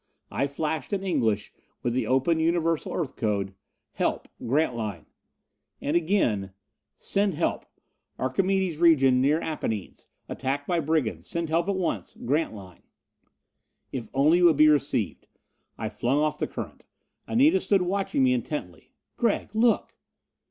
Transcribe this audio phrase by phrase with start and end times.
[0.31, 1.53] I flashed in English,
[1.83, 3.53] with the open Universal Earth code:
[3.91, 4.27] "Help!
[4.43, 5.05] Grantline."
[5.79, 6.53] And again:
[6.97, 7.65] "Send help!
[8.17, 10.07] Archimedes region near Apennines.
[10.27, 11.27] Attacked by brigands.
[11.27, 12.17] Send help at once!
[12.25, 12.81] Grantline!"
[13.91, 15.27] If only it would be received!
[15.77, 16.87] I flung off the current.
[17.27, 18.93] Anita stood watching me intently.
[19.17, 19.93] "Gregg, look!"